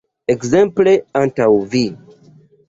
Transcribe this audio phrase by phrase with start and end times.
[0.35, 1.83] Ekzemple ankaŭ vi.